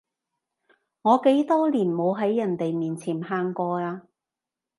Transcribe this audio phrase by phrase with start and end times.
[1.03, 4.01] 我幾多年冇喺人哋面前喊過啊